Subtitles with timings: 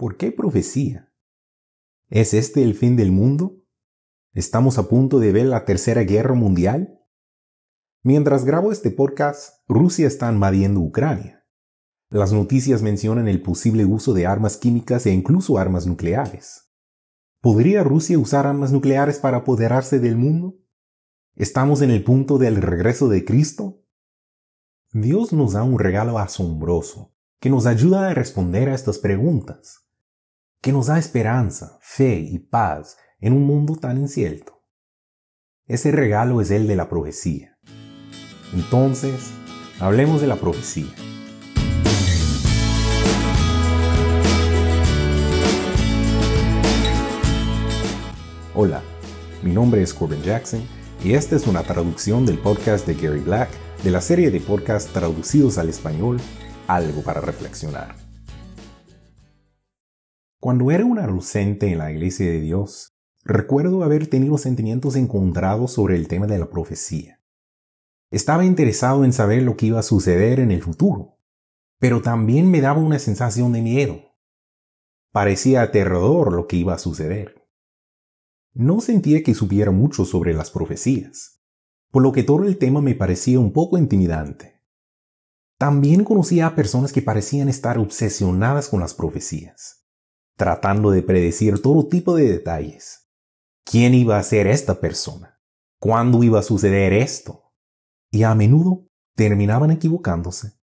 [0.00, 1.12] ¿Por qué profecía?
[2.08, 3.62] ¿Es este el fin del mundo?
[4.32, 7.04] ¿Estamos a punto de ver la Tercera Guerra Mundial?
[8.02, 11.46] Mientras grabo este podcast, Rusia está invadiendo Ucrania.
[12.08, 16.72] Las noticias mencionan el posible uso de armas químicas e incluso armas nucleares.
[17.42, 20.56] ¿Podría Rusia usar armas nucleares para apoderarse del mundo?
[21.36, 23.84] ¿Estamos en el punto del regreso de Cristo?
[24.94, 29.88] Dios nos da un regalo asombroso que nos ayuda a responder a estas preguntas
[30.62, 34.62] que nos da esperanza, fe y paz en un mundo tan incierto.
[35.66, 37.58] Ese regalo es el de la profecía.
[38.52, 39.30] Entonces,
[39.78, 40.92] hablemos de la profecía.
[48.54, 48.82] Hola,
[49.42, 50.60] mi nombre es Corbin Jackson
[51.02, 53.48] y esta es una traducción del podcast de Gary Black
[53.82, 56.20] de la serie de podcasts traducidos al español,
[56.66, 57.99] Algo para Reflexionar.
[60.40, 65.96] Cuando era un adolescente en la iglesia de Dios, recuerdo haber tenido sentimientos encontrados sobre
[65.96, 67.20] el tema de la profecía.
[68.10, 71.18] Estaba interesado en saber lo que iba a suceder en el futuro,
[71.78, 74.00] pero también me daba una sensación de miedo.
[75.12, 77.46] Parecía aterrador lo que iba a suceder.
[78.54, 81.42] No sentía que supiera mucho sobre las profecías,
[81.90, 84.62] por lo que todo el tema me parecía un poco intimidante.
[85.58, 89.79] También conocía a personas que parecían estar obsesionadas con las profecías
[90.40, 93.10] tratando de predecir todo tipo de detalles.
[93.62, 95.38] ¿Quién iba a ser esta persona?
[95.78, 97.52] ¿Cuándo iba a suceder esto?
[98.10, 100.58] Y a menudo terminaban equivocándose.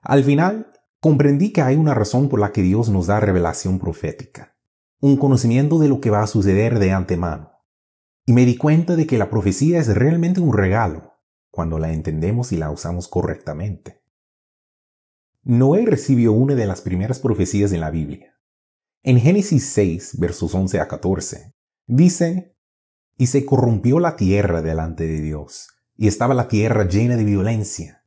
[0.00, 4.56] Al final, comprendí que hay una razón por la que Dios nos da revelación profética,
[5.00, 7.52] un conocimiento de lo que va a suceder de antemano.
[8.24, 11.12] Y me di cuenta de que la profecía es realmente un regalo
[11.52, 14.02] cuando la entendemos y la usamos correctamente.
[15.44, 18.35] Noé recibió una de las primeras profecías en la Biblia.
[19.08, 21.54] En Génesis 6, versos 11 a 14,
[21.86, 22.56] dice,
[23.16, 28.02] Y se corrompió la tierra delante de Dios, y estaba la tierra llena de violencia.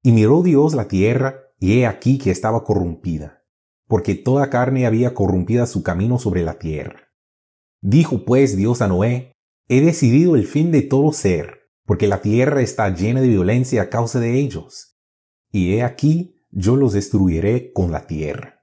[0.00, 3.42] Y miró Dios la tierra, y he aquí que estaba corrompida,
[3.88, 7.08] porque toda carne había corrompida su camino sobre la tierra.
[7.80, 9.32] Dijo pues Dios a Noé,
[9.66, 13.90] He decidido el fin de todo ser, porque la tierra está llena de violencia a
[13.90, 15.00] causa de ellos.
[15.50, 18.57] Y he aquí, yo los destruiré con la tierra.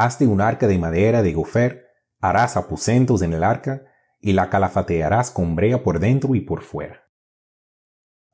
[0.00, 1.84] Hazte un arca de madera de gofer,
[2.20, 3.82] harás aposentos en el arca,
[4.18, 7.02] y la calafatearás con brea por dentro y por fuera.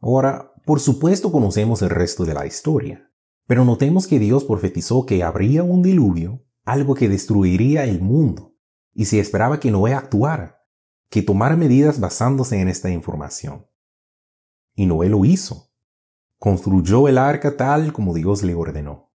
[0.01, 3.11] Ahora, por supuesto conocemos el resto de la historia,
[3.49, 8.55] pero notemos que Dios profetizó que habría un diluvio, algo que destruiría el mundo,
[8.95, 10.65] y se esperaba que Noé actuara,
[11.11, 13.67] que tomara medidas basándose en esta información.
[14.77, 15.73] Y Noé lo hizo.
[16.39, 19.07] Construyó el arca tal como Dios le ordenó.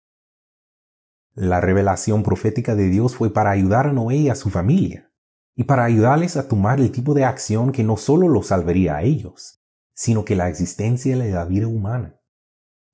[1.40, 5.10] La revelación profética de Dios fue para ayudar a Noé y a su familia,
[5.54, 9.02] y para ayudarles a tomar el tipo de acción que no solo los salvaría a
[9.04, 9.58] ellos,
[9.94, 12.20] sino que la existencia de la vida humana.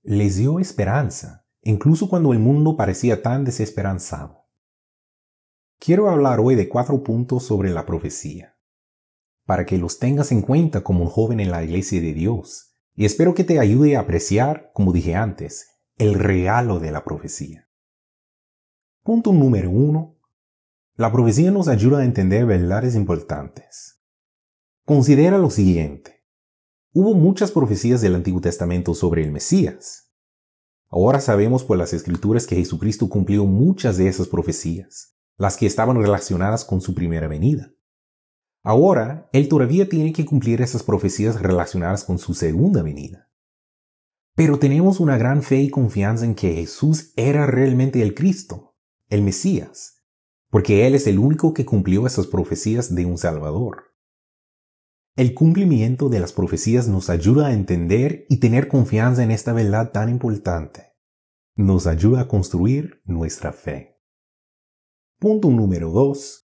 [0.05, 4.45] Les dio esperanza, incluso cuando el mundo parecía tan desesperanzado.
[5.81, 8.55] Quiero hablar hoy de cuatro puntos sobre la profecía,
[9.45, 13.07] para que los tengas en cuenta como un joven en la iglesia de Dios, y
[13.07, 15.67] espero que te ayude a apreciar, como dije antes,
[15.99, 17.66] el regalo de la profecía.
[19.07, 20.19] Punto número uno.
[20.97, 24.03] La profecía nos ayuda a entender verdades importantes.
[24.85, 26.25] Considera lo siguiente.
[26.93, 30.13] Hubo muchas profecías del Antiguo Testamento sobre el Mesías.
[30.89, 36.03] Ahora sabemos por las escrituras que Jesucristo cumplió muchas de esas profecías, las que estaban
[36.03, 37.73] relacionadas con su primera venida.
[38.65, 43.31] Ahora, Él todavía tiene que cumplir esas profecías relacionadas con su segunda venida.
[44.35, 48.66] Pero tenemos una gran fe y confianza en que Jesús era realmente el Cristo,
[49.09, 50.03] el Mesías,
[50.51, 53.85] porque Él es el único que cumplió esas profecías de un Salvador.
[55.17, 59.91] El cumplimiento de las profecías nos ayuda a entender y tener confianza en esta verdad
[59.91, 60.93] tan importante.
[61.55, 63.97] Nos ayuda a construir nuestra fe.
[65.19, 66.51] Punto número 2.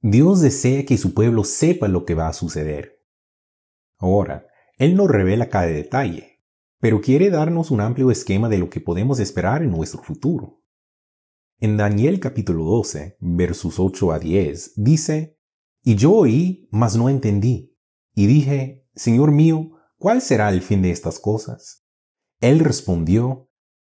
[0.00, 3.04] Dios desea que su pueblo sepa lo que va a suceder.
[3.98, 4.46] Ahora,
[4.78, 6.42] Él no revela cada detalle,
[6.80, 10.62] pero quiere darnos un amplio esquema de lo que podemos esperar en nuestro futuro.
[11.58, 15.38] En Daniel capítulo 12, versos 8 a 10, dice,
[15.82, 17.74] Y yo oí, mas no entendí,
[18.14, 21.86] y dije, Señor mío, ¿cuál será el fin de estas cosas?
[22.42, 23.48] Él respondió,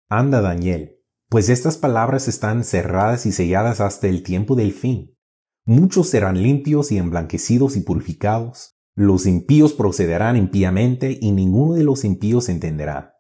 [0.09, 0.97] Anda, Daniel,
[1.29, 5.15] pues estas palabras están cerradas y selladas hasta el tiempo del fin.
[5.63, 8.75] Muchos serán limpios y emblanquecidos y purificados.
[8.95, 13.19] Los impíos procederán impíamente y ninguno de los impíos entenderá.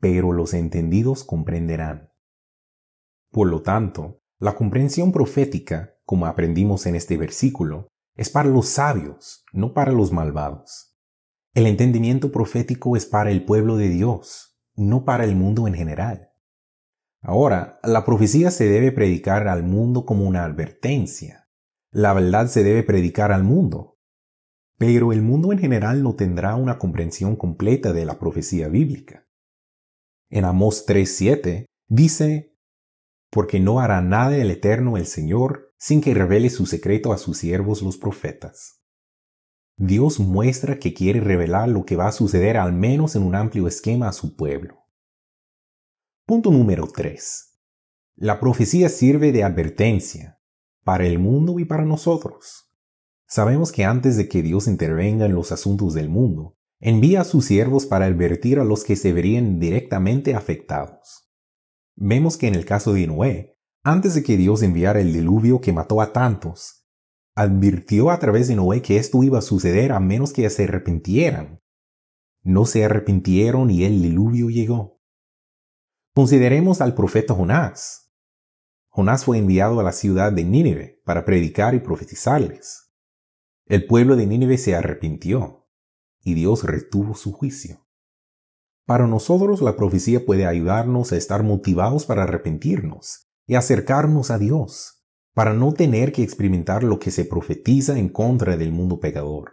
[0.00, 2.11] Pero los entendidos comprenderán.
[3.32, 7.86] Por lo tanto, La comprensión profética, como aprendimos en este versículo,
[8.16, 10.98] es para los sabios, no para los malvados.
[11.54, 16.32] El entendimiento profético es para el pueblo de Dios, no para el mundo en general.
[17.20, 21.48] Ahora, la profecía se debe predicar al mundo como una advertencia.
[21.92, 24.00] La verdad se debe predicar al mundo.
[24.76, 29.28] Pero el mundo en general no tendrá una comprensión completa de la profecía bíblica.
[30.30, 32.51] En Amós 3:7 dice,
[33.32, 37.38] Porque no hará nada el Eterno el Señor sin que revele su secreto a sus
[37.38, 38.82] siervos los profetas.
[39.78, 43.66] Dios muestra que quiere revelar lo que va a suceder al menos en un amplio
[43.66, 44.84] esquema a su pueblo.
[46.26, 47.58] Punto número 3.
[48.16, 50.38] La profecía sirve de advertencia
[50.84, 52.70] para el mundo y para nosotros.
[53.26, 57.46] Sabemos que antes de que Dios intervenga en los asuntos del mundo, envía a sus
[57.46, 61.21] siervos para advertir a los que se verían directamente afectados.
[62.04, 65.72] Vemos que en el caso de Noé, antes de que Dios enviara el diluvio que
[65.72, 66.84] mató a tantos,
[67.36, 71.62] advirtió a través de Noé que esto iba a suceder a menos que se arrepintieran.
[72.42, 75.00] No se arrepintieron y el diluvio llegó.
[76.12, 78.12] Consideremos al profeta Jonás.
[78.88, 82.92] Jonás fue enviado a la ciudad de Nínive para predicar y profetizarles.
[83.66, 85.68] El pueblo de Nínive se arrepintió
[86.20, 87.81] y Dios retuvo su juicio.
[88.86, 95.04] Para nosotros la profecía puede ayudarnos a estar motivados para arrepentirnos y acercarnos a Dios,
[95.34, 99.52] para no tener que experimentar lo que se profetiza en contra del mundo pecador.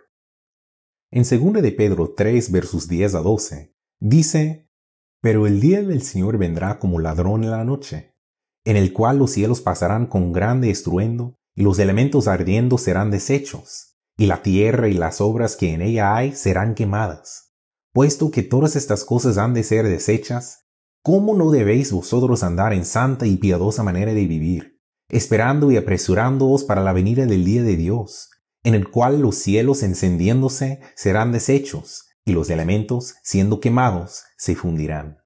[1.11, 4.69] En 2 de Pedro 3 versos 10 a 12 dice
[5.21, 8.15] pero el día del Señor vendrá como ladrón en la noche,
[8.63, 13.97] en el cual los cielos pasarán con grande estruendo, y los elementos ardiendo serán deshechos,
[14.17, 17.48] y la tierra y las obras que en ella hay serán quemadas.
[17.93, 20.65] Puesto que todas estas cosas han de ser deshechas,
[21.01, 26.63] ¿cómo no debéis vosotros andar en santa y piadosa manera de vivir, esperando y apresurándoos
[26.63, 28.29] para la venida del día de Dios,
[28.63, 35.17] en el cual los cielos encendiéndose serán deshechos, y los elementos, siendo quemados, se fundirán.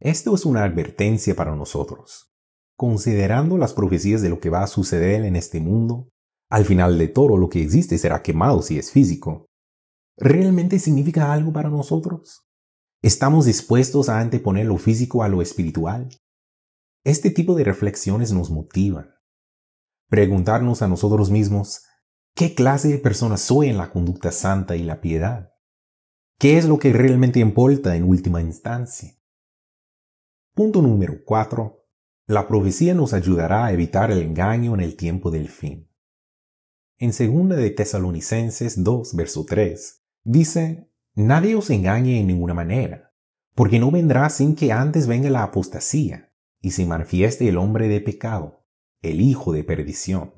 [0.00, 2.32] Esto es una advertencia para nosotros.
[2.76, 6.08] Considerando las profecías de lo que va a suceder en este mundo,
[6.50, 9.46] al final de todo lo que existe será quemado si es físico.
[10.24, 12.46] ¿Realmente significa algo para nosotros?
[13.02, 16.10] ¿Estamos dispuestos a anteponer lo físico a lo espiritual?
[17.02, 19.10] Este tipo de reflexiones nos motivan.
[20.08, 21.82] Preguntarnos a nosotros mismos,
[22.36, 25.54] ¿qué clase de persona soy en la conducta santa y la piedad?
[26.38, 29.18] ¿Qué es lo que realmente importa en última instancia?
[30.54, 31.84] Punto número 4.
[32.28, 35.90] La profecía nos ayudará a evitar el engaño en el tiempo del fin.
[36.98, 43.12] En 2 de Tesalonicenses 2, verso 3, dice, Nadie os engañe en ninguna manera,
[43.54, 48.00] porque no vendrá sin que antes venga la apostasía y se manifieste el hombre de
[48.00, 48.64] pecado,
[49.02, 50.34] el hijo de perdición.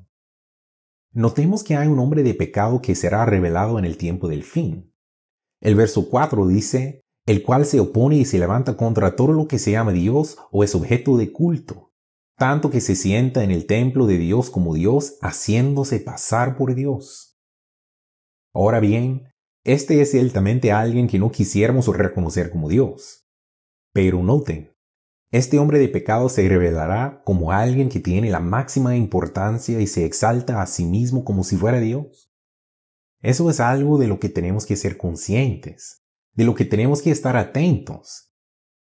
[1.12, 4.94] Notemos que hay un hombre de pecado que será revelado en el tiempo del fin,
[5.64, 9.58] el verso 4 dice, el cual se opone y se levanta contra todo lo que
[9.58, 11.94] se llama Dios o es objeto de culto,
[12.36, 17.38] tanto que se sienta en el templo de Dios como Dios, haciéndose pasar por Dios.
[18.52, 19.32] Ahora bien,
[19.64, 23.26] este es ciertamente alguien que no quisiéramos reconocer como Dios.
[23.92, 24.74] Pero noten,
[25.30, 30.04] este hombre de pecado se revelará como alguien que tiene la máxima importancia y se
[30.04, 32.30] exalta a sí mismo como si fuera Dios.
[33.22, 36.02] Eso es algo de lo que tenemos que ser conscientes,
[36.34, 38.34] de lo que tenemos que estar atentos.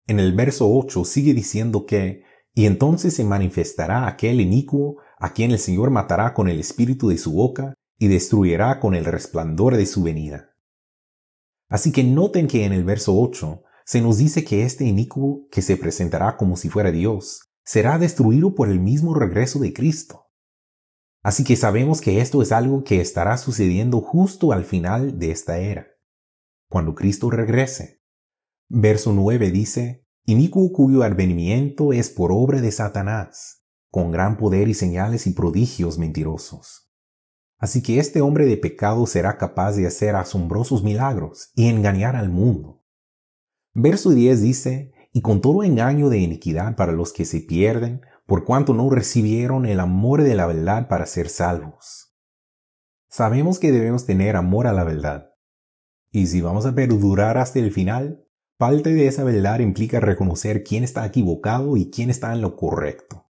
[0.06, 2.22] En el verso 8 sigue diciendo que,
[2.54, 7.18] y entonces se manifestará aquel inicuo a quien el Señor matará con el espíritu de
[7.18, 10.49] su boca y destruirá con el resplandor de su venida.
[11.70, 15.62] Así que noten que en el verso 8 se nos dice que este inicuo que
[15.62, 20.26] se presentará como si fuera Dios será destruido por el mismo regreso de Cristo.
[21.22, 25.58] Así que sabemos que esto es algo que estará sucediendo justo al final de esta
[25.58, 25.86] era,
[26.68, 28.02] cuando Cristo regrese.
[28.68, 34.74] Verso 9 dice, Inicuo cuyo advenimiento es por obra de Satanás, con gran poder y
[34.74, 36.89] señales y prodigios mentirosos.
[37.60, 42.30] Así que este hombre de pecado será capaz de hacer asombrosos milagros y engañar al
[42.30, 42.82] mundo.
[43.74, 48.44] Verso 10 dice, y con todo engaño de iniquidad para los que se pierden, por
[48.44, 52.16] cuanto no recibieron el amor de la verdad para ser salvos.
[53.10, 55.34] Sabemos que debemos tener amor a la verdad.
[56.10, 58.24] Y si vamos a perdurar hasta el final,
[58.56, 63.30] parte de esa verdad implica reconocer quién está equivocado y quién está en lo correcto.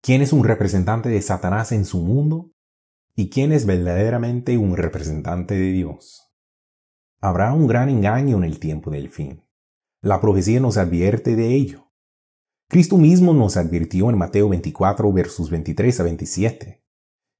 [0.00, 2.52] Quién es un representante de Satanás en su mundo
[3.18, 6.32] y quién es verdaderamente un representante de Dios.
[7.20, 9.42] Habrá un gran engaño en el tiempo del fin.
[10.00, 11.90] La profecía nos advierte de ello.
[12.68, 16.84] Cristo mismo nos advirtió en Mateo 24 versos 23 a 27.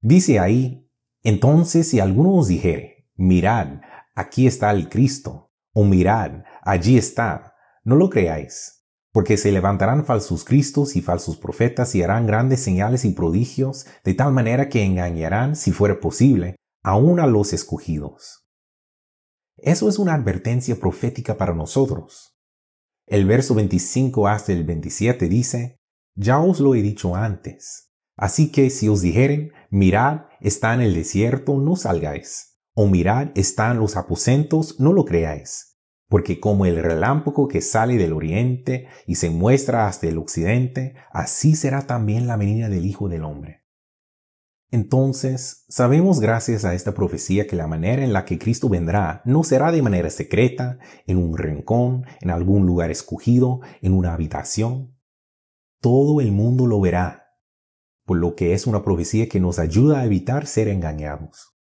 [0.01, 0.91] Dice ahí,
[1.23, 3.81] entonces si alguno os dijere, mirad,
[4.17, 7.55] aquí está el Cristo, o mirad, allí está,
[7.85, 8.78] no lo creáis,
[9.19, 14.15] porque se levantarán falsos cristos y falsos profetas y harán grandes señales y prodigios, de
[14.15, 18.47] tal manera que engañarán, si fuera posible, aún a los escogidos.
[19.57, 22.39] Eso es una advertencia profética para nosotros.
[23.09, 25.81] El verso 25 hasta el 27 dice,
[26.15, 27.91] Ya os lo he dicho antes.
[28.17, 32.61] Así que si os dijeren, mirad, está en el desierto, no salgáis.
[32.73, 35.68] O mirad, están los aposentos, no lo creáis.
[36.09, 41.55] Porque como el relámpago que sale del oriente y se muestra hasta el occidente, así
[41.55, 43.59] será también la venida del Hijo del Hombre.
[44.71, 49.43] Entonces, sabemos gracias a esta profecía que la manera en la que Cristo vendrá no
[49.43, 54.95] será de manera secreta, en un rincón, en algún lugar escogido, en una habitación.
[55.81, 57.29] Todo el mundo lo verá,
[58.05, 61.57] por lo que es una profecía que nos ayuda a evitar ser engañados.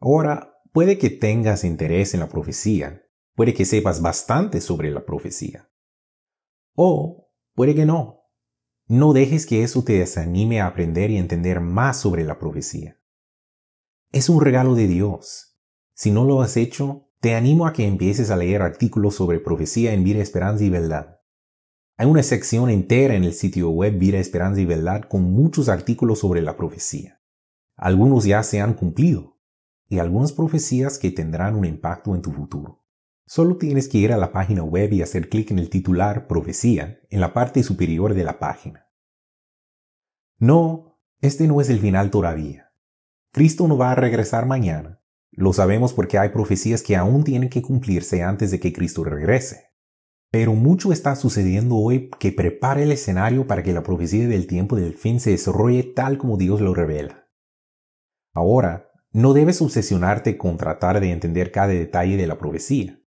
[0.00, 3.02] Ahora, puede que tengas interés en la profecía,
[3.34, 5.70] puede que sepas bastante sobre la profecía.
[6.74, 8.24] O puede que no,
[8.86, 13.00] no dejes que eso te desanime a aprender y entender más sobre la profecía.
[14.12, 15.58] Es un regalo de Dios.
[15.94, 19.94] Si no lo has hecho, te animo a que empieces a leer artículos sobre profecía
[19.94, 21.20] en Vida, Esperanza y Verdad.
[21.96, 26.18] Hay una sección entera en el sitio web Vida, Esperanza y Verdad con muchos artículos
[26.18, 27.22] sobre la profecía.
[27.76, 29.38] Algunos ya se han cumplido
[29.88, 32.83] y algunas profecías que tendrán un impacto en tu futuro.
[33.26, 37.00] Solo tienes que ir a la página web y hacer clic en el titular Profecía
[37.08, 38.90] en la parte superior de la página.
[40.38, 42.72] No, este no es el final todavía.
[43.32, 45.00] Cristo no va a regresar mañana.
[45.30, 49.70] Lo sabemos porque hay profecías que aún tienen que cumplirse antes de que Cristo regrese.
[50.30, 54.76] Pero mucho está sucediendo hoy que prepara el escenario para que la profecía del tiempo
[54.76, 57.28] del fin se desarrolle tal como Dios lo revela.
[58.34, 63.00] Ahora, no debes obsesionarte con tratar de entender cada detalle de la profecía.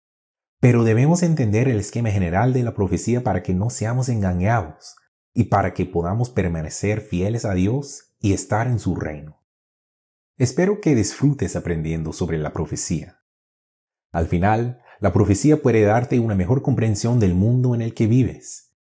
[0.61, 4.97] Pero debemos entender el esquema general de la profecía para que no seamos engañados
[5.35, 9.43] y para que podamos permanecer fieles a Dios y estar en su reino.
[10.39, 13.23] Espero que disfrutes aprendiendo sobre la profecía.
[14.13, 18.75] Al final, la profecía puede darte una mejor comprensión del mundo en el que vives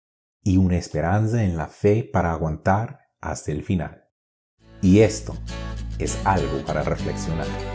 [0.43, 4.05] y una esperanza en la fe para aguantar hasta el final.
[4.81, 5.37] Y esto
[5.99, 7.74] es algo para reflexionar.